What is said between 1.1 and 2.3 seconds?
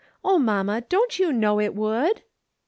you know it would?